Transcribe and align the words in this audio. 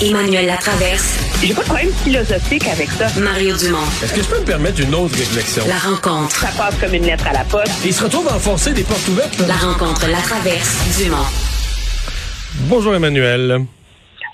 Emmanuel 0.00 0.46
Latraverse. 0.46 1.18
J'ai 1.42 1.52
pas 1.54 1.62
de 1.62 1.66
problème 1.66 1.92
philosophique 2.04 2.66
avec 2.68 2.88
ça. 2.88 3.08
Mario 3.20 3.56
Dumont. 3.56 3.82
Est-ce 4.02 4.14
que 4.14 4.22
je 4.22 4.28
peux 4.28 4.38
me 4.40 4.44
permettre 4.44 4.80
une 4.80 4.94
autre 4.94 5.16
réflexion? 5.16 5.64
La 5.66 5.78
rencontre. 5.78 6.36
Ça 6.36 6.50
passe 6.56 6.78
comme 6.78 6.94
une 6.94 7.02
lettre 7.02 7.26
à 7.26 7.32
la 7.32 7.42
poste. 7.42 7.84
il 7.84 7.92
se 7.92 8.04
retrouve 8.04 8.28
à 8.28 8.36
enfoncer 8.36 8.72
des 8.72 8.84
portes 8.84 9.08
ouvertes. 9.08 9.36
Là. 9.40 9.48
La 9.48 9.54
rencontre, 9.54 10.06
la 10.08 10.18
traverse, 10.18 11.02
Dumont. 11.02 11.26
Bonjour 12.68 12.94
Emmanuel. 12.94 13.64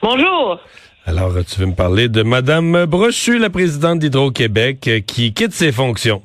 Bonjour. 0.02 0.60
Alors, 1.06 1.32
tu 1.46 1.60
veux 1.60 1.66
me 1.66 1.74
parler 1.74 2.08
de 2.08 2.22
Madame 2.22 2.84
Brochu, 2.84 3.38
la 3.38 3.48
présidente 3.48 4.00
d'Hydro-Québec, 4.00 5.06
qui 5.06 5.32
quitte 5.32 5.52
ses 5.52 5.72
fonctions. 5.72 6.22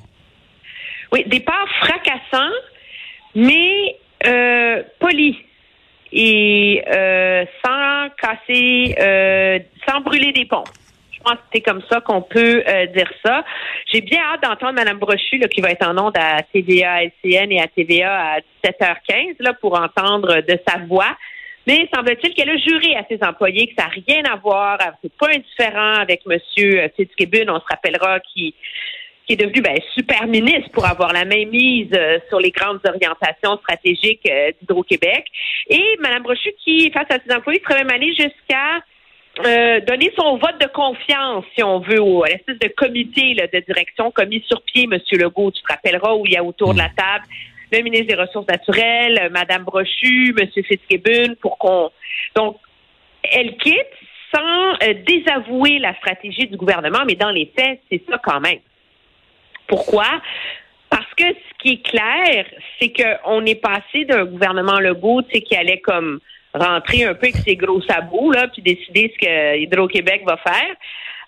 Oui, 1.13 1.23
départ 1.27 1.65
fracassant, 1.81 2.51
mais 3.35 3.95
euh, 4.27 4.83
poli 4.99 5.37
et 6.11 6.83
euh, 6.87 7.45
sans 7.63 8.09
casser, 8.21 8.95
euh, 8.99 9.59
sans 9.87 10.01
brûler 10.01 10.31
des 10.31 10.45
ponts. 10.45 10.63
Je 11.11 11.19
pense 11.23 11.33
que 11.33 11.43
c'est 11.53 11.61
comme 11.61 11.81
ça 11.89 11.99
qu'on 11.99 12.21
peut 12.21 12.63
euh, 12.65 12.85
dire 12.87 13.11
ça. 13.23 13.43
J'ai 13.91 14.01
bien 14.01 14.19
hâte 14.21 14.41
d'entendre 14.41 14.73
Mme 14.73 14.97
Brochu, 14.97 15.37
là, 15.37 15.47
qui 15.47 15.59
va 15.61 15.71
être 15.71 15.85
en 15.85 15.97
ondes 15.97 16.17
à 16.17 16.41
TVA 16.53 17.03
LCN 17.03 17.51
et 17.51 17.61
à 17.61 17.67
TVA 17.67 18.35
à 18.35 18.39
17h15 18.63 19.35
là, 19.39 19.53
pour 19.53 19.79
entendre 19.79 20.41
de 20.41 20.59
sa 20.65 20.79
voix. 20.85 21.17
Mais 21.67 21.87
semble-t-il 21.93 22.33
qu'elle 22.33 22.49
a 22.49 22.57
juré 22.57 22.95
à 22.95 23.05
ses 23.09 23.21
employés 23.21 23.67
que 23.67 23.73
ça 23.77 23.87
n'a 23.87 23.93
rien 24.07 24.23
à 24.31 24.37
voir, 24.37 24.79
c'est 25.03 25.15
pas 25.17 25.27
indifférent 25.27 25.95
avec 25.95 26.21
M. 26.27 26.39
Fitzgibbon, 26.95 27.53
on 27.53 27.59
se 27.59 27.65
rappellera, 27.69 28.19
qui 28.21 28.55
qui 29.29 29.33
est 29.33 29.45
devenu 29.45 29.61
ben, 29.61 29.77
super 29.93 30.25
ministre 30.25 30.71
pour 30.71 30.87
avoir 30.87 31.13
la 31.13 31.23
même 31.23 31.49
mise 31.49 31.91
euh, 31.93 32.17
sur 32.29 32.39
les 32.39 32.49
grandes 32.49 32.79
orientations 32.83 33.57
stratégiques 33.57 34.27
euh, 34.27 34.51
d'Hydro-Québec. 34.59 35.25
Et 35.69 35.97
Mme 35.99 36.23
Brochu, 36.23 36.49
qui, 36.63 36.89
face 36.89 37.05
à 37.11 37.19
ses 37.23 37.35
employés, 37.35 37.61
serait 37.63 37.83
même 37.83 37.93
allée 37.93 38.11
jusqu'à 38.15 38.81
euh, 39.45 39.81
donner 39.81 40.11
son 40.17 40.37
vote 40.37 40.59
de 40.59 40.65
confiance, 40.73 41.45
si 41.55 41.63
on 41.63 41.79
veut, 41.79 42.01
au, 42.01 42.23
à 42.23 42.29
l'espèce 42.29 42.57
de 42.57 42.69
comité 42.69 43.35
de 43.35 43.59
direction 43.59 44.09
qu'a 44.09 44.25
mis 44.25 44.43
sur 44.47 44.63
pied 44.63 44.87
M. 44.91 44.99
Legault. 45.11 45.51
Tu 45.51 45.61
te 45.61 45.71
rappelleras 45.71 46.15
où 46.15 46.25
il 46.25 46.33
y 46.33 46.37
a 46.37 46.43
autour 46.43 46.73
de 46.73 46.79
la 46.79 46.89
table 46.89 47.25
le 47.71 47.83
ministre 47.83 48.07
des 48.07 48.15
Ressources 48.15 48.47
naturelles, 48.47 49.29
Mme 49.31 49.63
Brochu, 49.63 50.33
M. 50.35 50.49
Fitzgibbon, 50.63 51.35
pour 51.39 51.59
qu'on... 51.59 51.91
Donc, 52.35 52.57
elle 53.31 53.57
quitte 53.57 53.85
sans 54.33 54.73
désavouer 55.05 55.77
la 55.77 55.93
stratégie 55.97 56.47
du 56.47 56.57
gouvernement, 56.57 57.01
mais 57.05 57.13
dans 57.13 57.29
les 57.29 57.51
faits, 57.55 57.79
c'est 57.91 58.01
ça 58.09 58.19
quand 58.23 58.39
même. 58.39 58.57
Pourquoi? 59.69 60.21
Parce 60.89 61.13
que 61.15 61.23
ce 61.23 61.57
qui 61.59 61.73
est 61.73 61.85
clair, 61.85 62.45
c'est 62.79 62.91
qu'on 62.91 63.45
est 63.45 63.61
passé 63.61 64.03
d'un 64.05 64.25
gouvernement 64.25 64.79
Legault, 64.79 65.21
qui 65.23 65.55
allait 65.55 65.79
comme 65.79 66.19
rentrer 66.53 67.03
un 67.03 67.13
peu 67.13 67.27
avec 67.27 67.35
ses 67.37 67.55
gros 67.55 67.81
sabots, 67.83 68.31
là, 68.31 68.47
puis 68.47 68.61
décider 68.61 69.13
ce 69.13 69.25
que 69.25 69.57
Hydro-Québec 69.59 70.23
va 70.25 70.37
faire, 70.37 70.75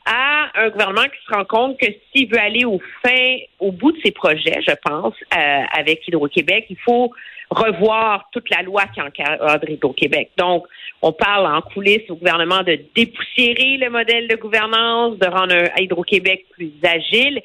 à 0.06 0.50
un 0.56 0.70
gouvernement 0.70 1.04
qui 1.04 1.24
se 1.28 1.34
rend 1.34 1.46
compte 1.46 1.80
que 1.80 1.86
s'il 2.12 2.28
veut 2.28 2.40
aller 2.40 2.66
au 2.66 2.80
fin, 3.06 3.38
au 3.60 3.72
bout 3.72 3.92
de 3.92 4.00
ses 4.04 4.12
projets, 4.12 4.60
je 4.68 4.74
pense, 4.84 5.14
euh, 5.36 5.62
avec 5.78 6.08
Hydro-Québec, 6.08 6.66
il 6.70 6.78
faut 6.84 7.12
revoir 7.52 8.28
toute 8.32 8.50
la 8.50 8.64
loi 8.64 8.86
qui 8.94 9.02
encadre 9.02 9.70
Hydro-Québec. 9.70 10.32
Donc, 10.38 10.66
on 11.02 11.12
parle 11.12 11.46
en 11.46 11.62
coulisses 11.62 12.10
au 12.10 12.16
gouvernement 12.16 12.64
de 12.64 12.80
dépoussiérer 12.96 13.78
le 13.78 13.90
modèle 13.90 14.28
de 14.28 14.36
gouvernance, 14.36 15.18
de 15.18 15.28
rendre 15.28 15.56
Hydro-Québec 15.78 16.46
plus 16.52 16.72
agile. 16.84 17.42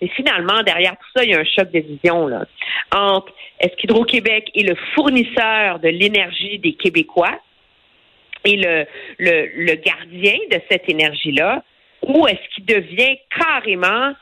Mais 0.00 0.08
finalement, 0.08 0.62
derrière 0.62 0.92
tout 0.92 1.08
ça, 1.14 1.24
il 1.24 1.30
y 1.30 1.34
a 1.34 1.40
un 1.40 1.44
choc 1.44 1.70
de 1.70 1.80
vision 1.80 2.26
là. 2.26 2.44
entre 2.94 3.32
est-ce 3.60 3.74
qu'Hydro-Québec 3.76 4.50
est 4.54 4.62
le 4.62 4.74
fournisseur 4.94 5.78
de 5.80 5.88
l'énergie 5.88 6.58
des 6.58 6.72
Québécois 6.72 7.38
et 8.44 8.56
le, 8.56 8.86
le, 9.18 9.50
le 9.54 9.74
gardien 9.74 10.38
de 10.50 10.58
cette 10.70 10.88
énergie-là, 10.88 11.62
ou 12.02 12.26
est-ce 12.26 12.54
qu'il 12.54 12.64
devient 12.64 13.18
carrément 13.38 14.14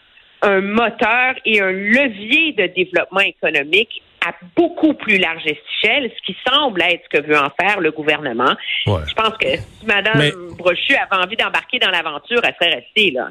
un 0.42 0.60
moteur 0.60 1.34
et 1.44 1.60
un 1.60 1.70
levier 1.70 2.52
de 2.52 2.66
développement 2.66 3.20
économique 3.20 4.02
à 4.26 4.32
beaucoup 4.56 4.94
plus 4.94 5.18
large 5.18 5.44
échelle, 5.46 6.10
ce 6.16 6.26
qui 6.26 6.36
semble 6.46 6.82
être 6.82 7.02
ce 7.10 7.18
que 7.18 7.26
veut 7.26 7.38
en 7.38 7.50
faire 7.60 7.80
le 7.80 7.90
gouvernement. 7.92 8.54
Je 8.86 9.14
pense 9.14 9.36
que 9.38 9.56
si 9.56 9.86
Mme 9.86 10.54
Brochu 10.56 10.94
avait 10.94 11.22
envie 11.24 11.36
d'embarquer 11.36 11.78
dans 11.78 11.90
l'aventure, 11.90 12.40
elle 12.42 12.54
serait 12.60 12.74
restée 12.74 13.12
là. 13.12 13.28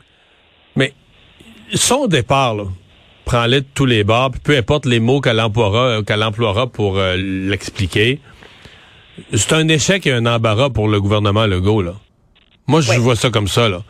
Mais 0.75 0.93
son 1.73 2.07
départ, 2.07 2.55
là, 2.55 2.63
prend-le 3.25 3.61
de 3.61 3.65
tous 3.73 3.85
les 3.85 4.03
bords, 4.03 4.31
peu 4.43 4.57
importe 4.57 4.85
les 4.85 4.99
mots 4.99 5.21
qu'elle 5.21 5.39
emploiera, 5.39 6.01
qu'elle 6.03 6.23
emploiera 6.23 6.67
pour 6.67 6.97
euh, 6.97 7.15
l'expliquer, 7.17 8.19
c'est 9.33 9.53
un 9.53 9.67
échec 9.67 10.05
et 10.07 10.13
un 10.13 10.25
embarras 10.25 10.69
pour 10.69 10.87
le 10.87 11.01
gouvernement 11.01 11.45
Legault, 11.45 11.81
là. 11.81 11.95
Moi, 12.69 12.81
je 12.81 12.91
vois 12.99 13.15
ça 13.15 13.29
comme 13.29 13.47
ça, 13.47 13.69
là. 13.69 13.81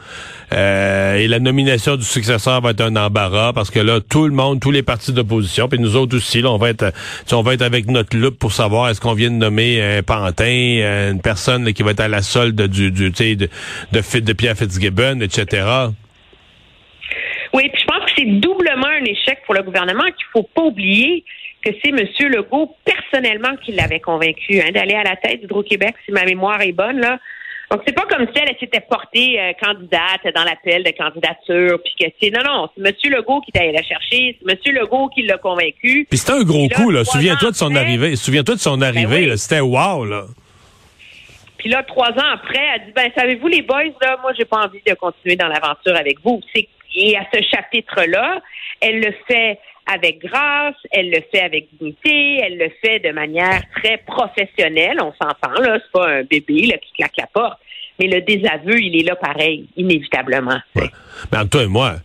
Euh, 0.53 1.15
et 1.15 1.27
la 1.27 1.39
nomination 1.39 1.95
du 1.97 2.05
successeur 2.05 2.61
va 2.61 2.69
être 2.69 2.81
un 2.81 2.95
embarras 2.95 3.51
parce 3.51 3.71
que 3.71 3.79
là, 3.79 3.99
tout 3.99 4.27
le 4.27 4.33
monde, 4.33 4.59
tous 4.59 4.71
les 4.71 4.83
partis 4.83 5.11
d'opposition, 5.11 5.67
puis 5.67 5.79
nous 5.79 5.95
autres 5.95 6.15
aussi, 6.15 6.41
là, 6.41 6.51
on 6.51 6.57
va 6.57 6.69
être, 6.69 6.93
on 7.33 7.41
va 7.41 7.55
être 7.55 7.63
avec 7.63 7.89
notre 7.89 8.15
loupe 8.15 8.37
pour 8.37 8.53
savoir 8.53 8.89
est-ce 8.89 9.01
qu'on 9.01 9.13
vient 9.13 9.31
de 9.31 9.35
nommer 9.35 9.81
un 9.81 10.03
pantin, 10.03 10.45
une 11.11 11.21
personne 11.21 11.73
qui 11.73 11.83
va 11.83 11.91
être 11.91 11.99
à 11.99 12.07
la 12.07 12.21
solde 12.21 12.61
du, 12.61 12.91
du, 12.91 13.09
de, 13.09 13.35
de, 13.35 13.49
de, 13.91 14.19
de 14.19 14.33
Pierre 14.33 14.55
Fitzgibbon, 14.55 15.21
etc. 15.21 15.89
Oui, 17.53 17.69
puis 17.69 17.81
je 17.81 17.85
pense 17.85 18.05
que 18.05 18.11
c'est 18.17 18.25
doublement 18.25 18.87
un 18.87 19.03
échec 19.03 19.39
pour 19.45 19.55
le 19.55 19.63
gouvernement 19.63 20.05
qu'il 20.05 20.25
faut 20.31 20.43
pas 20.43 20.63
oublier 20.63 21.23
que 21.63 21.71
c'est 21.83 21.89
M. 21.89 22.07
Legault 22.29 22.75
personnellement 22.85 23.55
qui 23.63 23.71
l'avait 23.71 23.99
convaincu 23.99 24.61
hein, 24.61 24.71
d'aller 24.71 24.95
à 24.95 25.03
la 25.03 25.15
tête 25.15 25.41
d'Hydro-Québec, 25.41 25.95
si 26.05 26.11
ma 26.11 26.23
mémoire 26.23 26.61
est 26.61 26.71
bonne. 26.71 26.99
là. 26.99 27.19
Donc, 27.69 27.81
c'est 27.85 27.93
pas 27.93 28.05
comme 28.09 28.25
si 28.33 28.41
elle, 28.41 28.55
s'était 28.57 28.79
portée 28.79 29.37
euh, 29.41 29.51
candidate 29.61 30.33
dans 30.33 30.45
l'appel 30.45 30.83
de 30.83 30.91
candidature, 30.91 31.79
puis 31.83 31.95
que 31.99 32.13
c'est 32.21 32.29
non, 32.29 32.41
non, 32.45 32.69
c'est 32.73 32.87
M. 32.87 32.93
Legault 33.13 33.41
qui 33.41 33.51
est 33.53 33.59
allé 33.59 33.71
la 33.73 33.83
chercher, 33.83 34.37
c'est 34.39 34.51
M. 34.51 34.75
Legault 34.75 35.09
qui 35.09 35.23
l'a 35.23 35.37
convaincu. 35.37 36.07
Puis 36.09 36.17
c'était 36.17 36.33
un 36.33 36.43
gros 36.43 36.69
coup, 36.69 36.91
là. 36.91 37.03
Souviens-toi 37.03 37.51
de 37.51 37.55
son 37.55 37.75
arrivée. 37.75 38.15
Souviens-toi 38.15 38.55
de 38.55 38.59
son 38.59 38.77
ben 38.77 38.87
arrivée, 38.87 39.35
C'était 39.35 39.59
wow, 39.59 40.05
là. 40.05 40.23
Puis 41.57 41.69
là, 41.69 41.83
trois 41.83 42.11
ans 42.11 42.31
après, 42.33 42.63
elle 42.75 42.85
dit 42.85 42.91
ben 42.95 43.09
savez-vous 43.17 43.47
les 43.47 43.63
boys 43.63 43.83
là, 44.01 44.17
moi 44.21 44.31
j'ai 44.37 44.45
pas 44.45 44.63
envie 44.65 44.81
de 44.85 44.93
continuer 44.93 45.35
dans 45.35 45.47
l'aventure 45.47 45.95
avec 45.95 46.19
vous. 46.23 46.39
C'est 46.55 46.67
et 46.97 47.15
à 47.15 47.25
ce 47.31 47.39
chapitre-là, 47.43 48.41
elle 48.81 48.99
le 48.99 49.13
fait 49.27 49.59
avec 49.85 50.19
grâce, 50.19 50.75
elle 50.91 51.09
le 51.11 51.21
fait 51.31 51.41
avec 51.41 51.67
dignité, 51.79 52.39
elle 52.43 52.57
le 52.57 52.69
fait 52.81 52.99
de 52.99 53.11
manière 53.11 53.61
très 53.75 53.97
professionnelle. 54.05 54.97
On 55.01 55.13
s'entend, 55.13 55.61
là, 55.61 55.79
c'est 55.81 55.91
pas 55.91 56.09
un 56.09 56.23
bébé 56.23 56.65
là, 56.65 56.77
qui 56.77 56.91
claque 56.97 57.15
la 57.17 57.27
porte. 57.27 57.59
Mais 57.99 58.07
le 58.07 58.21
désaveu, 58.21 58.79
il 58.81 58.99
est 58.99 59.03
là 59.03 59.15
pareil, 59.15 59.67
inévitablement. 59.77 60.59
Mais 60.75 61.37
entre 61.37 61.49
toi 61.49 61.63
et 61.63 61.67
moi, 61.67 61.95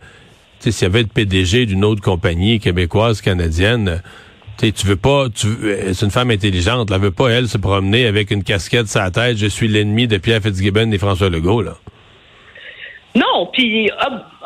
s'il 0.59 0.81
y 0.81 0.85
avait 0.85 1.01
le 1.01 1.07
PDG 1.07 1.65
d'une 1.65 1.83
autre 1.83 2.01
compagnie 2.01 2.59
québécoise, 2.59 3.21
canadienne, 3.21 4.01
tu 4.57 4.87
veux 4.87 4.95
pas, 4.95 5.27
tu, 5.29 5.47
c'est 5.93 6.05
une 6.05 6.11
femme 6.11 6.31
intelligente, 6.31 6.89
elle 6.91 7.01
veut 7.01 7.11
pas, 7.11 7.29
elle, 7.29 7.47
se 7.47 7.57
promener 7.57 8.07
avec 8.07 8.31
une 8.31 8.43
casquette 8.43 8.87
sur 8.87 9.01
la 9.01 9.11
tête, 9.11 9.37
je 9.37 9.47
suis 9.47 9.67
l'ennemi 9.67 10.07
de 10.07 10.17
Pierre 10.17 10.41
Fitzgibbon 10.41 10.91
et 10.91 10.97
François 10.97 11.29
Legault, 11.29 11.61
là. 11.61 11.73
Non, 13.15 13.49
puis 13.51 13.91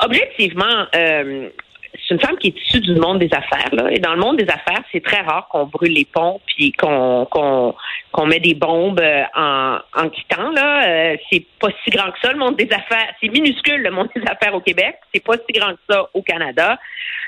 objectivement, 0.03 0.85
euh, 0.95 1.49
c'est 1.93 2.13
une 2.13 2.19
femme 2.19 2.37
qui 2.37 2.47
est 2.47 2.61
issue 2.67 2.81
du 2.81 2.95
monde 2.95 3.19
des 3.19 3.29
affaires. 3.33 3.73
Là, 3.73 3.91
et 3.91 3.99
dans 3.99 4.13
le 4.13 4.19
monde 4.19 4.37
des 4.37 4.49
affaires, 4.49 4.83
c'est 4.91 5.03
très 5.03 5.21
rare 5.21 5.47
qu'on 5.49 5.65
brûle 5.65 5.93
les 5.93 6.05
ponts 6.05 6.39
puis 6.45 6.71
qu'on 6.73 7.25
qu'on 7.25 8.25
met 8.25 8.39
des 8.39 8.53
bombes 8.53 8.99
euh, 8.99 9.23
en, 9.35 9.79
en 9.95 10.09
quittant. 10.09 10.51
Là, 10.51 10.87
euh, 10.87 11.17
c'est 11.29 11.45
pas 11.59 11.69
si 11.83 11.89
grand 11.89 12.11
que 12.11 12.19
ça 12.21 12.31
le 12.31 12.39
monde 12.39 12.55
des 12.55 12.69
affaires. 12.71 13.13
C'est 13.21 13.29
minuscule 13.29 13.81
le 13.81 13.91
monde 13.91 14.09
des 14.15 14.23
affaires 14.23 14.53
au 14.53 14.61
Québec. 14.61 14.95
C'est 15.13 15.23
pas 15.23 15.35
si 15.37 15.59
grand 15.59 15.73
que 15.73 15.81
ça 15.89 16.07
au 16.13 16.21
Canada. 16.21 16.79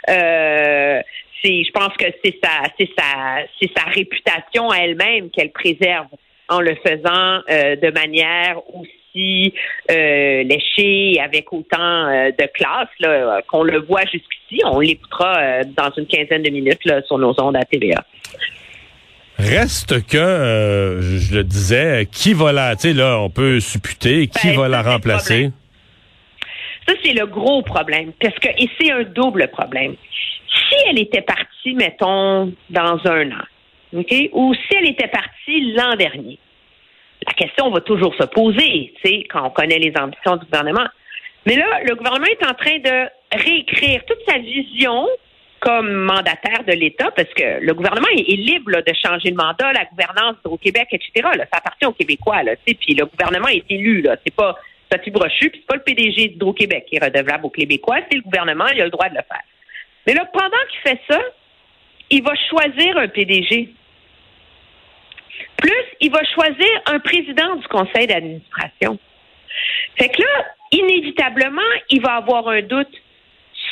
Je 0.07 1.72
pense 1.72 1.96
que 1.97 2.06
c'est 2.24 2.38
sa, 2.44 2.69
c'est 2.78 2.90
sa, 2.97 3.44
c'est 3.59 3.72
sa 3.75 3.86
réputation 3.86 4.69
à 4.69 4.78
elle-même 4.78 5.30
qu'elle 5.30 5.51
préserve 5.51 6.07
en 6.50 6.60
le 6.62 6.75
faisant 6.75 7.42
de 7.48 7.92
manière 7.92 8.57
aussi 8.74 9.09
euh, 9.16 10.44
léché 10.44 11.20
avec 11.20 11.52
autant 11.52 12.08
euh, 12.08 12.32
de 12.32 12.46
classe 12.54 12.90
là, 13.00 13.42
qu'on 13.48 13.64
le 13.64 13.80
voit 13.80 14.04
jusqu'ici. 14.04 14.62
On 14.66 14.80
l'écoutera 14.80 15.38
euh, 15.38 15.64
dans 15.76 15.92
une 15.98 16.06
quinzaine 16.06 16.44
de 16.44 16.50
minutes 16.50 16.86
là, 16.86 17.02
sur 17.04 17.18
nos 17.18 17.34
ondes 17.42 17.56
à 17.56 17.66
TVA. 17.66 18.04
Reste 19.38 20.06
que, 20.06 21.00
je 21.02 21.36
le 21.36 21.44
disais, 21.44 22.08
qui 22.12 22.34
va 22.34 22.52
la, 22.52 22.76
tu 22.76 22.90
sais, 22.90 22.94
là, 22.94 23.20
on 23.20 23.30
peut 23.30 23.62
supputer, 23.62 24.28
qui 24.28 24.50
ben, 24.50 24.58
va 24.58 24.68
la 24.68 24.82
remplacer? 24.82 25.52
Ça, 26.86 26.94
c'est 27.02 27.14
le 27.14 27.26
gros 27.26 27.62
problème. 27.62 28.12
Parce 28.20 28.36
que, 28.36 28.50
et 28.50 28.70
c'est 28.78 28.92
un 28.92 29.04
double 29.04 29.48
problème. 29.48 29.96
Si 30.50 30.76
elle 30.90 31.00
était 31.00 31.22
partie, 31.22 31.74
mettons, 31.74 32.52
dans 32.70 33.00
un 33.06 33.32
an, 33.32 33.46
OK? 33.94 34.14
Ou 34.34 34.54
si 34.54 34.78
elle 34.78 34.90
était 34.90 35.08
partie 35.08 35.72
l'an 35.72 35.96
dernier, 35.96 36.38
la 37.27 37.33
question 37.33 37.69
va 37.69 37.81
toujours 37.81 38.16
se 38.16 38.24
poser, 38.24 38.94
tu 39.01 39.10
sais, 39.10 39.27
quand 39.30 39.45
on 39.45 39.50
connaît 39.50 39.80
les 39.80 39.94
ambitions 39.98 40.38
du 40.38 40.45
gouvernement. 40.45 40.88
Mais 41.45 41.56
là, 41.56 41.81
le 41.86 41.95
gouvernement 41.95 42.25
est 42.25 42.45
en 42.45 42.54
train 42.54 42.80
de 42.80 43.10
réécrire 43.38 44.04
toute 44.06 44.19
sa 44.27 44.38
vision 44.38 45.07
comme 45.60 45.92
mandataire 45.92 46.63
de 46.66 46.74
l'État, 46.74 47.12
parce 47.12 47.33
que 47.33 47.60
le 47.62 47.74
gouvernement 47.74 48.07
est, 48.16 48.36
libre 48.36 48.71
de 48.71 48.94
changer 48.94 49.31
de 49.31 49.36
mandat, 49.36 49.74
la 49.74 49.86
gouvernance 49.86 50.38
au 50.45 50.57
Québec, 50.57 50.88
etc. 50.92 51.12
Ça 51.51 51.57
appartient 51.57 51.86
aux 51.86 51.92
Québécois, 51.92 52.44
là, 52.44 52.54
puis 52.66 52.95
le 52.95 53.06
gouvernement 53.06 53.50
est 53.50 53.65
élu, 53.69 54.06
c'est 54.25 54.33
pas 54.33 54.56
Sophie 54.92 55.12
Brochu, 55.12 55.50
puis 55.50 55.60
c'est 55.60 55.68
pas 55.68 55.75
le 55.75 55.83
PDG 55.83 56.30
d'Hydro-Québec 56.30 56.86
qui 56.89 56.95
est 56.95 57.04
redevable 57.04 57.45
aux 57.45 57.50
Québécois, 57.50 57.98
c'est 58.10 58.18
le 58.18 58.24
gouvernement, 58.24 58.68
il 58.74 58.81
a 58.81 58.86
le 58.86 58.89
droit 58.89 59.10
de 59.10 59.15
le 59.15 59.22
faire. 59.27 59.44
Mais 60.07 60.13
là, 60.13 60.25
pendant 60.31 60.63
qu'il 60.72 60.92
fait 60.92 61.00
ça, 61.10 61.19
il 62.10 62.24
va 62.24 62.33
choisir 62.50 62.98
un 62.98 63.07
PDG. 63.07 63.69
Plus, 65.57 65.83
il 66.00 66.12
va 66.12 66.24
choisir 66.24 66.69
un 66.88 67.00
président 67.00 67.56
du 67.56 67.68
conseil 67.68 68.07
d'administration. 68.07 68.97
Fait 69.97 70.09
que 70.09 70.21
là, 70.21 70.45
inévitablement, 70.71 71.62
il 71.89 72.01
va 72.01 72.15
avoir 72.15 72.47
un 72.47 72.62
doute 72.62 72.95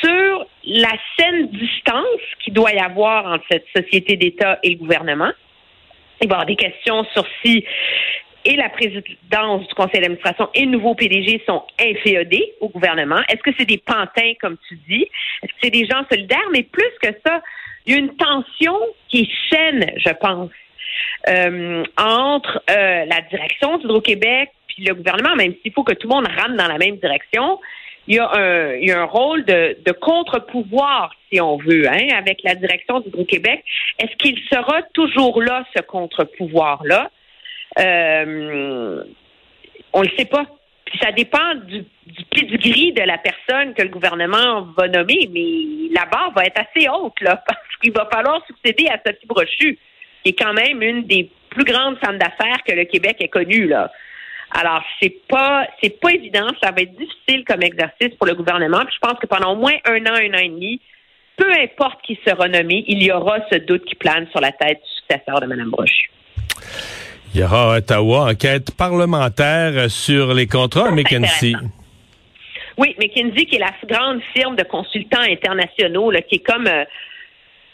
sur 0.00 0.46
la 0.64 0.92
saine 1.18 1.48
distance 1.48 2.20
qu'il 2.44 2.54
doit 2.54 2.72
y 2.72 2.78
avoir 2.78 3.26
entre 3.26 3.44
cette 3.50 3.66
société 3.74 4.16
d'État 4.16 4.58
et 4.62 4.70
le 4.70 4.76
gouvernement. 4.76 5.30
Il 6.20 6.28
va 6.28 6.32
y 6.32 6.34
avoir 6.34 6.46
des 6.46 6.56
questions 6.56 7.04
sur 7.14 7.24
si 7.42 7.64
et 8.44 8.56
la 8.56 8.68
présidence 8.68 9.66
du 9.66 9.74
conseil 9.74 10.00
d'administration 10.00 10.48
et 10.54 10.64
le 10.64 10.70
nouveau 10.70 10.94
PDG 10.94 11.42
sont 11.46 11.64
inféodés 11.78 12.54
au 12.60 12.68
gouvernement. 12.68 13.20
Est-ce 13.28 13.42
que 13.42 13.50
c'est 13.58 13.66
des 13.66 13.78
pantins, 13.78 14.32
comme 14.40 14.56
tu 14.68 14.78
dis? 14.88 15.06
Est-ce 15.42 15.52
que 15.52 15.58
c'est 15.62 15.70
des 15.70 15.86
gens 15.86 16.04
solidaires? 16.10 16.48
Mais 16.52 16.62
plus 16.62 16.90
que 17.02 17.08
ça, 17.26 17.42
il 17.84 17.92
y 17.92 17.96
a 17.96 17.98
une 17.98 18.16
tension 18.16 18.78
qui 19.08 19.22
est 19.22 19.98
je 19.98 20.12
pense, 20.14 20.50
euh, 21.28 21.84
entre 21.96 22.62
euh, 22.70 23.04
la 23.04 23.20
direction 23.22 23.78
d'Hydro-Québec 23.78 24.50
puis 24.68 24.84
le 24.84 24.94
gouvernement, 24.94 25.34
même 25.34 25.54
s'il 25.62 25.72
faut 25.72 25.82
que 25.82 25.94
tout 25.94 26.08
le 26.08 26.14
monde 26.14 26.28
rentre 26.28 26.56
dans 26.56 26.68
la 26.68 26.78
même 26.78 26.96
direction. 26.96 27.58
Il 28.06 28.14
y 28.14 28.18
a 28.18 28.30
un, 28.32 28.74
il 28.74 28.88
y 28.88 28.92
a 28.92 29.00
un 29.02 29.04
rôle 29.04 29.44
de, 29.44 29.92
contre-pouvoir, 29.92 31.10
si 31.30 31.40
on 31.40 31.58
veut, 31.58 31.86
hein, 31.88 32.08
avec 32.16 32.42
la 32.42 32.54
direction 32.54 33.00
d'Hydro-Québec. 33.00 33.62
Est-ce 33.98 34.16
qu'il 34.16 34.38
sera 34.50 34.82
toujours 34.94 35.42
là, 35.42 35.64
ce 35.76 35.82
contre-pouvoir-là? 35.82 37.10
Euh, 37.78 39.04
on 39.92 40.02
le 40.02 40.08
sait 40.16 40.24
pas. 40.24 40.46
Puis 40.86 40.98
ça 41.02 41.12
dépend 41.12 41.54
du, 41.66 41.84
du 42.06 42.24
pedigree 42.30 42.92
de 42.92 43.02
la 43.02 43.18
personne 43.18 43.74
que 43.74 43.82
le 43.82 43.90
gouvernement 43.90 44.68
va 44.76 44.88
nommer, 44.88 45.28
mais 45.30 45.94
la 45.94 46.06
barre 46.06 46.32
va 46.34 46.44
être 46.44 46.60
assez 46.60 46.88
haute, 46.88 47.20
là, 47.20 47.36
parce 47.46 47.76
qu'il 47.82 47.92
va 47.92 48.08
falloir 48.10 48.40
succéder 48.46 48.88
à 48.88 48.98
Sophie 49.04 49.26
Brochu, 49.26 49.78
qui 50.22 50.30
est 50.30 50.38
quand 50.38 50.52
même 50.52 50.82
une 50.82 51.04
des 51.04 51.30
plus 51.50 51.64
grandes 51.64 51.98
femmes 51.98 52.18
d'affaires 52.18 52.58
que 52.66 52.72
le 52.72 52.84
Québec 52.84 53.16
ait 53.20 53.28
connues, 53.28 53.66
là. 53.66 53.90
Alors, 54.50 54.82
c'est 55.00 55.14
pas 55.28 55.66
c'est 55.82 56.00
pas 56.00 56.12
évident, 56.12 56.46
ça 56.62 56.70
va 56.70 56.82
être 56.82 56.96
difficile 56.96 57.44
comme 57.46 57.62
exercice 57.62 58.14
pour 58.16 58.26
le 58.26 58.34
gouvernement. 58.34 58.80
Puis 58.86 58.94
je 58.94 59.06
pense 59.06 59.18
que 59.18 59.26
pendant 59.26 59.52
au 59.52 59.56
moins 59.56 59.74
un 59.84 60.00
an, 60.06 60.14
un 60.14 60.34
an 60.34 60.42
et 60.42 60.48
demi, 60.48 60.80
peu 61.36 61.50
importe 61.52 62.00
qui 62.02 62.18
sera 62.26 62.48
nommé, 62.48 62.84
il 62.88 63.02
y 63.02 63.12
aura 63.12 63.38
ce 63.52 63.58
doute 63.58 63.84
qui 63.84 63.94
plane 63.94 64.26
sur 64.30 64.40
la 64.40 64.52
tête 64.52 64.80
du 64.82 65.00
successeur 65.00 65.40
de 65.40 65.46
Mme 65.46 65.70
Brochu. 65.70 66.10
Il 67.34 67.40
y 67.40 67.44
aura 67.44 67.74
à 67.74 67.78
Ottawa 67.78 68.30
enquête 68.30 68.74
parlementaire 68.74 69.90
sur 69.90 70.32
les 70.32 70.46
contrats 70.46 70.90
McKinsey. 70.90 71.52
Oui, 72.78 72.94
McKinsey, 72.98 73.44
qui 73.44 73.56
est 73.56 73.58
la 73.58 73.74
grande 73.86 74.20
firme 74.34 74.56
de 74.56 74.62
consultants 74.62 75.20
internationaux, 75.20 76.10
là, 76.10 76.22
qui 76.22 76.36
est 76.36 76.46
comme, 76.46 76.66
euh, 76.66 76.84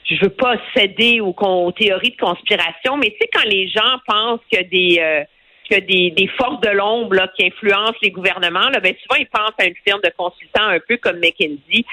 je 0.04 0.22
veux 0.22 0.30
pas 0.30 0.56
céder 0.76 1.20
aux, 1.20 1.72
théories 1.72 2.10
de 2.10 2.16
conspiration, 2.16 2.96
mais 2.96 3.10
tu 3.10 3.18
sais, 3.20 3.30
quand 3.32 3.48
les 3.48 3.68
gens 3.68 3.98
pensent 4.06 4.40
que 4.52 4.62
des, 4.62 4.98
euh, 5.00 5.24
des, 5.70 6.10
des, 6.10 6.28
forces 6.28 6.60
de 6.60 6.70
l'ombre 6.70 7.26
qui 7.36 7.46
influencent 7.46 7.98
les 8.02 8.10
gouvernements, 8.10 8.68
là, 8.68 8.80
ben 8.80 8.94
souvent 9.02 9.18
ils 9.18 9.26
pensent 9.26 9.54
à 9.58 9.64
une 9.64 9.74
firme 9.86 10.00
de 10.02 10.10
consultants 10.16 10.66
un 10.66 10.80
peu 10.80 10.98
comme 10.98 11.16
McKinsey, 11.16 11.84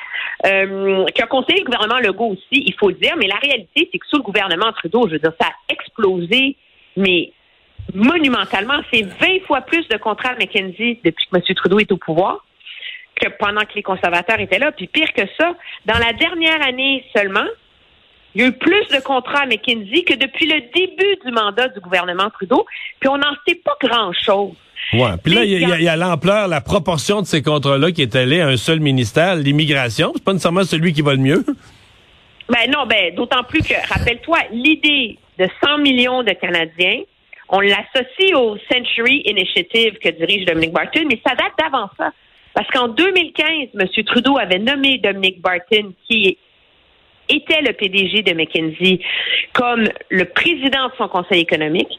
euh, 0.45 1.05
qui 1.15 1.21
a 1.21 1.27
conseillé 1.27 1.59
le 1.59 1.65
gouvernement 1.65 1.99
Legault 1.99 2.31
aussi, 2.31 2.63
il 2.65 2.73
faut 2.79 2.89
le 2.89 2.95
dire, 2.95 3.15
mais 3.17 3.27
la 3.27 3.37
réalité, 3.37 3.89
c'est 3.91 3.97
que 3.97 4.07
sous 4.07 4.17
le 4.17 4.23
gouvernement 4.23 4.71
Trudeau, 4.73 5.07
je 5.07 5.13
veux 5.13 5.19
dire, 5.19 5.33
ça 5.39 5.47
a 5.47 5.73
explosé, 5.73 6.57
mais 6.97 7.31
monumentalement. 7.93 8.81
C'est 8.93 9.03
20 9.03 9.45
fois 9.47 9.61
plus 9.61 9.87
de 9.87 9.97
contrats 9.97 10.35
McKenzie 10.35 10.99
depuis 11.03 11.27
que 11.31 11.37
M. 11.37 11.55
Trudeau 11.55 11.79
est 11.79 11.91
au 11.91 11.97
pouvoir 11.97 12.43
que 13.19 13.29
pendant 13.39 13.61
que 13.61 13.75
les 13.75 13.83
conservateurs 13.83 14.39
étaient 14.39 14.59
là. 14.59 14.71
Puis 14.71 14.87
pire 14.87 15.11
que 15.13 15.23
ça, 15.39 15.55
dans 15.85 15.97
la 15.97 16.13
dernière 16.13 16.65
année 16.65 17.03
seulement, 17.15 17.45
il 18.33 18.41
y 18.41 18.45
a 18.45 18.47
eu 18.47 18.51
plus 18.53 18.87
de 18.87 19.01
contrats 19.01 19.41
à 19.41 19.45
McKinsey 19.45 20.03
que 20.03 20.13
depuis 20.13 20.45
le 20.47 20.61
début 20.73 21.17
du 21.25 21.31
mandat 21.31 21.67
du 21.69 21.79
gouvernement 21.79 22.29
Trudeau, 22.29 22.65
puis 22.99 23.09
on 23.09 23.17
n'en 23.17 23.33
sait 23.47 23.55
pas 23.55 23.75
grand-chose. 23.81 24.53
Ouais. 24.93 25.17
Puis 25.23 25.33
là, 25.33 25.43
il 25.45 25.83
y 25.83 25.87
a, 25.87 25.95
l'ampleur, 25.95 26.47
la 26.47 26.61
proportion 26.61 27.21
de 27.21 27.25
ces 27.25 27.41
contrats-là 27.41 27.91
qui 27.91 28.01
est 28.01 28.15
allée 28.15 28.41
à 28.41 28.47
un 28.47 28.57
seul 28.57 28.79
ministère, 28.79 29.35
l'immigration. 29.35 30.11
C'est 30.15 30.23
pas 30.23 30.33
nécessairement 30.33 30.63
celui 30.63 30.93
qui 30.93 31.01
va 31.01 31.13
le 31.13 31.19
mieux. 31.19 31.45
Ben 32.49 32.69
non, 32.69 32.85
ben 32.85 33.15
d'autant 33.15 33.43
plus 33.43 33.61
que, 33.61 33.75
rappelle-toi, 33.87 34.37
l'idée 34.51 35.17
de 35.39 35.47
100 35.63 35.77
millions 35.77 36.23
de 36.23 36.31
Canadiens, 36.31 37.01
on 37.47 37.61
l'associe 37.61 38.33
au 38.35 38.57
Century 38.71 39.23
Initiative 39.25 39.97
que 40.03 40.09
dirige 40.09 40.45
Dominic 40.45 40.71
Barton, 40.71 41.05
mais 41.07 41.21
ça 41.25 41.35
date 41.35 41.53
d'avant 41.57 41.89
ça. 41.97 42.11
Parce 42.53 42.67
qu'en 42.69 42.89
2015, 42.89 43.69
M. 43.79 44.03
Trudeau 44.05 44.37
avait 44.37 44.59
nommé 44.59 44.97
Dominic 44.97 45.41
Barton, 45.41 45.93
qui 46.07 46.37
était 47.35 47.61
le 47.61 47.73
PDG 47.73 48.21
de 48.23 48.33
McKinsey, 48.33 48.99
comme 49.53 49.87
le 50.09 50.25
président 50.25 50.87
de 50.87 50.93
son 50.97 51.07
conseil 51.07 51.41
économique. 51.41 51.89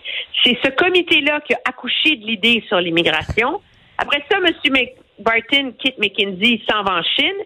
C'est 0.45 0.59
ce 0.65 0.71
comité-là 0.71 1.41
qui 1.41 1.55
a 1.55 1.59
accouché 1.65 2.17
de 2.17 2.27
l'idée 2.27 2.63
sur 2.69 2.79
l'immigration. 2.79 3.61
Après 3.99 4.23
ça, 4.31 4.39
M. 4.39 4.53
Barton 5.19 5.73
quitte 5.79 5.99
McKinsey, 5.99 6.61
s'en 6.69 6.83
va 6.83 6.99
en 6.99 7.03
Chine. 7.03 7.37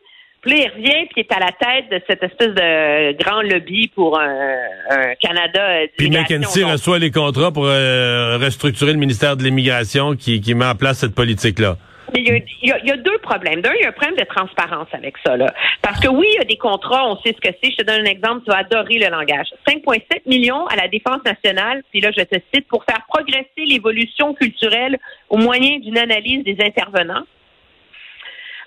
Puis 0.42 0.52
là, 0.52 0.64
il 0.64 0.70
revient, 0.70 1.06
puis 1.10 1.16
il 1.16 1.20
est 1.20 1.32
à 1.32 1.40
la 1.40 1.52
tête 1.52 1.90
de 1.90 2.00
cette 2.08 2.22
espèce 2.22 2.54
de 2.54 3.20
grand 3.20 3.42
lobby 3.42 3.88
pour 3.88 4.18
un, 4.18 5.14
Canada. 5.20 5.86
Puis 5.96 6.10
McKinsey 6.10 6.62
reçoit 6.62 6.98
les 6.98 7.10
contrats 7.10 7.50
pour 7.50 7.66
euh, 7.66 8.38
restructurer 8.38 8.92
le 8.92 8.98
ministère 8.98 9.36
de 9.36 9.42
l'Immigration 9.42 10.14
qui, 10.14 10.40
qui 10.40 10.54
met 10.54 10.66
en 10.66 10.74
place 10.74 10.98
cette 10.98 11.14
politique-là. 11.14 11.76
Mais 12.12 12.20
il 12.20 12.68
y, 12.68 12.90
a, 12.92 12.96
deux 12.96 13.18
problèmes. 13.18 13.60
D'un, 13.60 13.72
il 13.74 13.82
y 13.82 13.84
a 13.84 13.88
un 13.88 13.92
problème 13.92 14.16
de 14.16 14.24
transparence 14.24 14.88
avec 14.92 15.16
ça. 15.24 15.36
Là. 15.36 15.52
Parce 15.82 16.00
que 16.00 16.08
oui, 16.08 16.26
il 16.32 16.36
y 16.36 16.40
a 16.40 16.44
des 16.44 16.56
contrats, 16.56 17.08
on 17.08 17.16
sait 17.16 17.34
ce 17.34 17.40
que 17.40 17.54
c'est. 17.62 17.70
Je 17.70 17.76
te 17.76 17.82
donne 17.82 18.02
un 18.02 18.10
exemple, 18.10 18.44
tu 18.44 18.50
vas 18.50 18.58
adorer 18.58 18.98
le 18.98 19.08
langage. 19.08 19.48
5,7 19.66 20.22
millions 20.26 20.66
à 20.66 20.76
la 20.76 20.88
Défense 20.88 21.24
nationale, 21.24 21.82
puis 21.90 22.00
là, 22.00 22.10
je 22.16 22.22
te 22.22 22.36
cite, 22.54 22.68
pour 22.68 22.84
faire 22.84 23.02
progresser 23.08 23.64
l'évolution 23.64 24.34
culturelle 24.34 24.98
au 25.28 25.36
moyen 25.36 25.78
d'une 25.78 25.98
analyse 25.98 26.44
des 26.44 26.56
intervenants. 26.60 27.24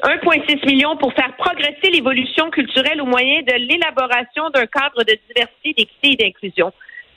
1,6 0.04 0.66
million 0.66 0.96
pour 0.96 1.14
faire 1.14 1.36
progresser 1.38 1.92
l'évolution 1.92 2.50
culturelle 2.52 3.02
au 3.02 3.06
moyen 3.06 3.42
de 3.42 3.54
l'élaboration 3.54 4.50
d'un 4.50 4.66
cadre 4.66 5.04
de 5.04 5.18
diversité, 5.28 5.74
d'équité 5.74 6.12
et 6.12 6.16
d'inclusion. 6.16 6.72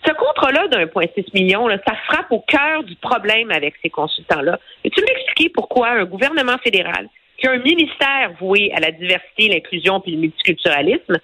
Ce 0.04 0.12
contrat-là 0.12 0.66
d'un 0.69 0.84
1,6 0.87 1.32
million, 1.34 1.69
ça 1.69 1.94
frappe 2.06 2.31
au 2.31 2.40
cœur 2.40 2.82
du 2.82 2.96
problème 2.96 3.50
avec 3.50 3.74
ces 3.82 3.91
consultants-là. 3.91 4.58
Peux-tu 4.82 5.00
m'expliquer 5.00 5.50
pourquoi 5.50 5.91
un 5.91 6.05
gouvernement 6.05 6.58
fédéral 6.58 7.08
qui 7.38 7.46
a 7.46 7.53
un 7.53 7.58
ministère 7.58 8.32
voué 8.41 8.72
à 8.74 8.81
la 8.81 8.91
diversité, 8.91 9.48
l'inclusion 9.48 10.03
et 10.06 10.10
le 10.10 10.19
multiculturalisme 10.19 11.19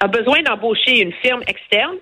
a 0.00 0.08
besoin 0.08 0.42
d'embaucher 0.42 1.00
une 1.00 1.12
firme 1.12 1.42
externe 1.46 1.96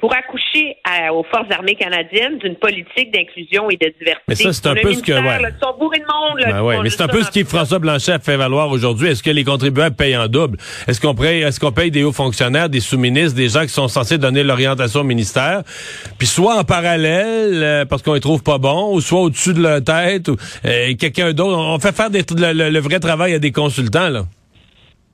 pour 0.00 0.14
accoucher 0.14 0.76
aux 1.12 1.24
forces 1.24 1.50
armées 1.50 1.74
canadiennes 1.74 2.38
d'une 2.38 2.56
politique 2.56 3.12
d'inclusion 3.12 3.68
et 3.70 3.76
de 3.76 3.92
diversité. 3.98 4.24
Mais 4.28 4.34
ça, 4.36 4.52
c'est 4.52 4.66
un 4.66 4.74
peu 4.74 4.92
ce 4.94 5.02
que... 5.02 5.12
Ouais. 5.12 5.42
Là, 5.42 5.50
sont 5.60 5.76
bourrés 5.78 5.98
de 5.98 6.04
monde. 6.04 6.38
Là, 6.40 6.62
ben 6.62 6.82
mais 6.82 6.90
c'est 6.90 7.02
un 7.02 7.08
peu 7.08 7.22
ce 7.22 7.30
qui 7.30 7.44
François 7.44 7.78
Blanchet 7.78 8.12
a 8.12 8.18
fait 8.18 8.36
valoir 8.36 8.70
aujourd'hui. 8.70 9.08
Est-ce 9.08 9.22
que 9.22 9.30
les 9.30 9.44
contribuables 9.44 9.96
payent 9.96 10.16
en 10.16 10.28
double? 10.28 10.58
Est-ce 10.86 11.00
qu'on 11.00 11.14
paye, 11.14 11.42
est-ce 11.42 11.58
qu'on 11.58 11.72
paye 11.72 11.90
des 11.90 12.04
hauts 12.04 12.12
fonctionnaires, 12.12 12.68
des 12.68 12.80
sous-ministres, 12.80 13.36
des 13.36 13.48
gens 13.48 13.62
qui 13.62 13.70
sont 13.70 13.88
censés 13.88 14.18
donner 14.18 14.42
l'orientation 14.42 15.00
au 15.00 15.04
ministère, 15.04 15.62
puis 16.18 16.26
soit 16.26 16.56
en 16.56 16.64
parallèle, 16.64 17.62
euh, 17.62 17.84
parce 17.84 18.02
qu'on 18.02 18.14
les 18.14 18.20
trouve 18.20 18.42
pas 18.42 18.58
bons, 18.58 18.94
ou 18.94 19.00
soit 19.00 19.20
au-dessus 19.20 19.54
de 19.54 19.62
leur 19.62 19.82
tête, 19.82 20.28
ou 20.28 20.36
euh, 20.64 20.94
quelqu'un 20.94 21.32
d'autre. 21.32 21.58
On 21.58 21.78
fait 21.78 21.94
faire 21.94 22.08
le, 22.10 22.70
le 22.70 22.80
vrai 22.80 23.00
travail 23.00 23.34
à 23.34 23.38
des 23.38 23.52
consultants, 23.52 24.10
là. 24.10 24.24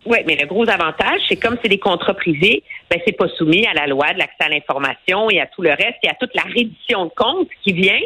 Oui, 0.06 0.18
mais 0.26 0.36
le 0.36 0.46
gros 0.46 0.68
avantage, 0.68 1.20
c'est 1.28 1.36
comme 1.36 1.56
c'est 1.62 1.68
des 1.68 1.78
contrats 1.78 2.14
privés, 2.14 2.62
ben 2.90 3.00
c'est 3.06 3.16
pas 3.16 3.28
soumis 3.28 3.66
à 3.66 3.72
la 3.72 3.86
loi 3.86 4.12
de 4.12 4.18
l'accès 4.18 4.44
à 4.44 4.48
l'information 4.50 5.30
et 5.30 5.40
à 5.40 5.46
tout 5.46 5.62
le 5.62 5.70
reste 5.70 5.98
et 6.02 6.08
à 6.08 6.14
toute 6.14 6.34
la 6.34 6.42
reddition 6.42 7.06
de 7.06 7.10
comptes 7.16 7.48
qui 7.62 7.72
vient 7.72 8.00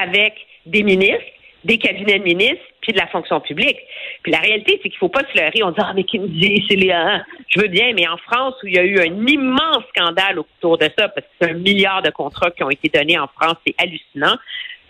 avec 0.00 0.34
des 0.66 0.82
ministres, 0.82 1.22
des 1.62 1.78
cabinets 1.78 2.18
de 2.18 2.24
ministres, 2.24 2.64
puis 2.80 2.92
de 2.92 2.98
la 2.98 3.06
fonction 3.06 3.40
publique. 3.40 3.78
Puis 4.22 4.32
la 4.32 4.38
réalité, 4.38 4.80
c'est 4.82 4.88
qu'il 4.88 4.98
faut 4.98 5.08
pas 5.08 5.22
se 5.32 5.38
leurrer. 5.38 5.62
On 5.62 5.70
dit 5.70 5.78
ah 5.78 5.92
mais 5.94 6.02
qui 6.02 6.18
me 6.18 6.26
dit 6.26 6.64
c'est 6.68 6.76
les 6.76 6.90
hein? 6.90 7.24
je 7.48 7.60
veux 7.60 7.68
bien, 7.68 7.92
mais 7.94 8.08
en 8.08 8.16
France 8.16 8.54
où 8.62 8.66
il 8.66 8.74
y 8.74 8.78
a 8.78 8.84
eu 8.84 8.98
un 8.98 9.26
immense 9.26 9.84
scandale 9.94 10.40
autour 10.40 10.78
de 10.78 10.90
ça 10.98 11.08
parce 11.08 11.26
que 11.26 11.32
c'est 11.40 11.50
un 11.50 11.54
milliard 11.54 12.02
de 12.02 12.10
contrats 12.10 12.50
qui 12.50 12.64
ont 12.64 12.70
été 12.70 12.88
donnés 12.88 13.18
en 13.18 13.28
France, 13.28 13.56
c'est 13.64 13.74
hallucinant. 13.78 14.36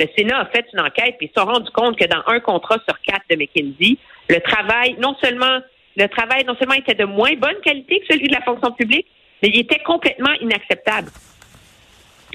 Le 0.00 0.07
Sénat 0.16 0.40
a 0.40 0.47
fait 0.47 0.64
une 0.73 0.81
enquête 0.81 1.16
puis 1.19 1.26
ils 1.26 1.35
se 1.35 1.40
sont 1.40 1.47
rendus 1.47 1.71
compte 1.71 1.99
que 1.99 2.07
dans 2.07 2.23
un 2.26 2.40
contrat 2.40 2.78
sur 2.88 2.99
quatre 3.02 3.25
de 3.31 3.37
McKinsey, 3.37 3.99
le 4.31 4.40
travail 4.40 4.97
non 4.99 5.14
seulement 5.23 5.61
le 5.97 6.09
travail 6.09 6.45
non 6.45 6.57
seulement 6.57 6.75
était 6.75 6.95
de 6.95 7.05
moins 7.05 7.35
bonne 7.35 7.61
qualité 7.63 8.01
que 8.01 8.15
celui 8.15 8.29
de 8.29 8.33
la 8.33 8.43
fonction 8.43 8.73
publique, 8.73 9.07
mais 9.43 9.51
il 9.51 9.61
était 9.61 9.81
complètement 9.81 10.33
inacceptable. 10.41 11.11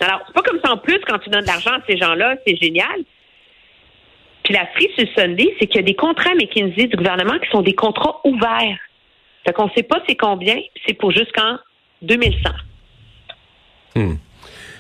Alors, 0.01 0.21
c'est 0.25 0.33
pas 0.33 0.41
comme 0.43 0.59
ça 0.63 0.71
en 0.71 0.77
plus, 0.77 0.99
quand 1.07 1.19
tu 1.19 1.29
donnes 1.29 1.41
de 1.41 1.47
l'argent 1.47 1.71
à 1.71 1.81
ces 1.87 1.97
gens-là, 1.97 2.35
c'est 2.45 2.55
génial. 2.55 3.03
Puis 4.43 4.53
la 4.53 4.65
frise 4.67 4.89
sur 4.97 5.07
Sunday, 5.13 5.53
c'est 5.59 5.67
qu'il 5.67 5.81
y 5.81 5.83
a 5.83 5.87
des 5.87 5.95
contrats 5.95 6.33
McKinsey 6.35 6.87
du 6.87 6.95
gouvernement 6.95 7.37
qui 7.39 7.49
sont 7.51 7.61
des 7.61 7.75
contrats 7.75 8.21
ouverts. 8.23 8.79
Fait 9.45 9.53
qu'on 9.53 9.69
sait 9.71 9.83
pas 9.83 10.01
c'est 10.07 10.15
combien, 10.15 10.57
c'est 10.87 10.93
pour 10.93 11.11
jusqu'en 11.11 11.57
2100. 12.01 12.49
Hmm. 13.95 14.15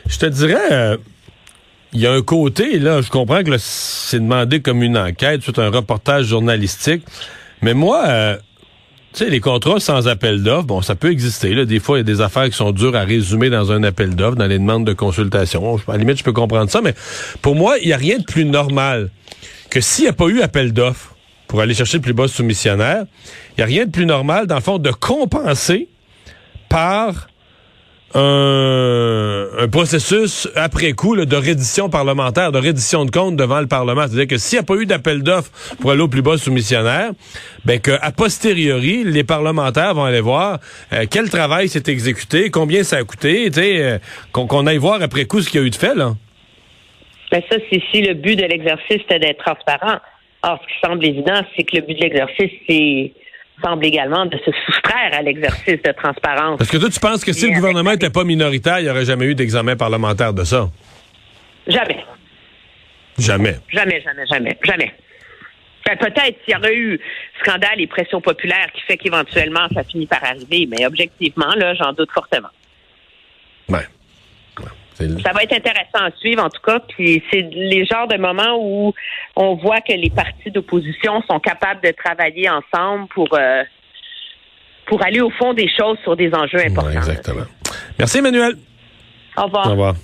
Je 0.07 0.17
te 0.17 0.25
dirais, 0.25 0.71
euh, 0.71 0.97
il 1.93 1.99
y 1.99 2.07
a 2.07 2.13
un 2.13 2.21
côté, 2.21 2.79
là, 2.79 3.01
je 3.01 3.09
comprends 3.09 3.43
que 3.43 3.57
c'est 3.57 4.19
demandé 4.19 4.61
comme 4.61 4.83
une 4.83 4.97
enquête, 4.97 5.41
c'est 5.43 5.59
un 5.59 5.69
reportage 5.69 6.25
journalistique, 6.25 7.03
mais 7.61 7.73
moi, 7.73 8.03
euh, 8.07 8.37
tu 9.13 9.23
sais, 9.23 9.29
les 9.29 9.39
contrats 9.39 9.79
sans 9.79 10.07
appel 10.07 10.43
d'offres, 10.43 10.67
bon, 10.67 10.81
ça 10.81 10.95
peut 10.95 11.11
exister. 11.11 11.55
Là. 11.55 11.65
Des 11.65 11.79
fois, 11.79 11.97
il 11.97 12.01
y 12.01 12.01
a 12.01 12.03
des 12.03 12.21
affaires 12.21 12.45
qui 12.45 12.55
sont 12.55 12.71
dures 12.71 12.95
à 12.95 13.01
résumer 13.01 13.49
dans 13.49 13.71
un 13.71 13.81
appel 13.83 14.15
d'offres, 14.15 14.35
dans 14.35 14.45
les 14.45 14.59
demandes 14.59 14.85
de 14.85 14.93
consultation. 14.93 15.77
À 15.87 15.93
la 15.93 15.97
limite, 15.97 16.19
je 16.19 16.23
peux 16.23 16.33
comprendre 16.33 16.69
ça, 16.69 16.81
mais 16.81 16.93
pour 17.41 17.55
moi, 17.55 17.77
il 17.79 17.87
n'y 17.87 17.93
a 17.93 17.97
rien 17.97 18.19
de 18.19 18.23
plus 18.23 18.45
normal 18.45 19.09
que 19.71 19.81
s'il 19.81 20.05
n'y 20.05 20.09
a 20.09 20.13
pas 20.13 20.27
eu 20.27 20.41
appel 20.41 20.73
d'offres 20.73 21.15
pour 21.47 21.61
aller 21.61 21.73
chercher 21.73 21.97
le 21.97 22.03
plus 22.03 22.13
bas 22.13 22.27
soumissionnaire, 22.27 23.05
il 23.51 23.55
n'y 23.59 23.63
a 23.63 23.65
rien 23.65 23.85
de 23.85 23.91
plus 23.91 24.05
normal, 24.05 24.45
dans 24.45 24.55
le 24.55 24.61
fond, 24.61 24.77
de 24.77 24.91
compenser 24.91 25.87
par 26.69 27.29
un, 28.15 29.67
processus 29.71 30.49
après 30.55 30.93
coup 30.93 31.15
de 31.15 31.35
reddition 31.35 31.89
parlementaire, 31.89 32.51
de 32.51 32.59
reddition 32.59 33.05
de 33.05 33.11
comptes 33.11 33.35
devant 33.35 33.59
le 33.59 33.67
Parlement. 33.67 34.01
C'est-à-dire 34.07 34.27
que 34.27 34.37
s'il 34.37 34.57
n'y 34.57 34.61
a 34.61 34.65
pas 34.65 34.75
eu 34.75 34.85
d'appel 34.85 35.21
d'offres 35.21 35.51
pour 35.79 35.91
aller 35.91 36.01
au 36.01 36.07
plus 36.07 36.21
bas 36.21 36.37
soumissionnaire, 36.37 37.11
ben 37.65 37.79
que 37.79 37.91
posteriori, 38.11 39.03
les 39.03 39.23
parlementaires 39.23 39.93
vont 39.93 40.05
aller 40.05 40.21
voir 40.21 40.59
euh, 40.93 41.05
quel 41.09 41.29
travail 41.29 41.69
s'est 41.69 41.83
exécuté, 41.87 42.49
combien 42.49 42.83
ça 42.83 42.97
a 42.97 43.03
coûté, 43.03 43.49
euh, 43.57 43.97
qu'on 44.31 44.65
aille 44.65 44.77
voir 44.77 45.01
après 45.01 45.25
coup 45.25 45.41
ce 45.41 45.49
qu'il 45.49 45.59
y 45.59 45.63
a 45.63 45.67
eu 45.67 45.69
de 45.69 45.75
fait. 45.75 45.95
Là. 45.95 46.13
Ben 47.31 47.41
ça, 47.49 47.57
c'est 47.69 47.81
si 47.91 48.01
le 48.01 48.15
but 48.15 48.35
de 48.35 48.45
l'exercice 48.45 49.01
était 49.01 49.19
d'être 49.19 49.43
transparent. 49.43 49.99
Or, 50.41 50.59
ce 50.63 50.73
qui 50.73 50.79
semble 50.87 51.05
évident, 51.05 51.41
c'est 51.55 51.63
que 51.63 51.75
le 51.75 51.81
but 51.83 51.95
de 51.95 52.03
l'exercice, 52.03 52.51
c'est 52.67 53.11
semble 53.63 53.85
également 53.85 54.25
de 54.25 54.37
se 54.37 54.51
soustraire 54.65 55.11
à 55.13 55.21
l'exercice 55.21 55.81
de 55.81 55.91
transparence. 55.91 56.57
Parce 56.57 56.69
que 56.69 56.77
toi, 56.77 56.89
tu 56.89 56.99
penses 56.99 57.23
que 57.23 57.33
si 57.33 57.49
le 57.49 57.55
gouvernement 57.55 57.91
n'était 57.91 58.09
pas 58.09 58.23
minoritaire, 58.23 58.79
il 58.79 58.83
n'y 58.83 58.89
aurait 58.89 59.05
jamais 59.05 59.25
eu 59.25 59.35
d'examen 59.35 59.75
parlementaire 59.75 60.33
de 60.33 60.43
ça? 60.43 60.69
Jamais. 61.67 62.03
Jamais. 63.17 63.55
Jamais, 63.69 64.01
jamais, 64.01 64.25
jamais, 64.27 64.57
jamais. 64.63 64.93
Ben, 65.85 65.97
peut-être 65.97 66.37
s'il 66.43 66.53
y 66.53 66.57
aurait 66.57 66.75
eu 66.75 66.99
scandale 67.41 67.79
et 67.79 67.87
pression 67.87 68.21
populaire 68.21 68.67
qui 68.73 68.81
fait 68.81 68.97
qu'éventuellement 68.97 69.67
ça 69.73 69.83
finit 69.83 70.05
par 70.05 70.23
arriver, 70.23 70.67
mais 70.69 70.85
objectivement, 70.85 71.53
là, 71.55 71.73
j'en 71.73 71.93
doute 71.93 72.11
fortement. 72.11 72.49
Ouais. 73.67 73.85
Ça 74.99 75.31
va 75.33 75.43
être 75.43 75.53
intéressant 75.53 76.05
à 76.05 76.11
suivre, 76.19 76.43
en 76.43 76.49
tout 76.49 76.61
cas. 76.61 76.79
Puis 76.79 77.23
c'est 77.31 77.41
les 77.41 77.85
genres 77.85 78.07
de 78.07 78.17
moments 78.17 78.57
où 78.59 78.93
on 79.35 79.55
voit 79.55 79.81
que 79.81 79.93
les 79.93 80.09
partis 80.09 80.51
d'opposition 80.51 81.21
sont 81.29 81.39
capables 81.39 81.81
de 81.81 81.91
travailler 81.91 82.49
ensemble 82.49 83.07
pour 83.13 83.29
euh, 83.33 83.63
pour 84.87 85.03
aller 85.05 85.21
au 85.21 85.29
fond 85.29 85.53
des 85.53 85.69
choses 85.69 85.97
sur 86.03 86.15
des 86.15 86.33
enjeux 86.33 86.65
importants. 86.65 86.91
exactement. 86.91 87.45
Merci, 87.97 88.17
Emmanuel. 88.17 88.55
Au 89.37 89.43
revoir. 89.43 89.67
Au 89.67 89.71
revoir. 89.71 89.95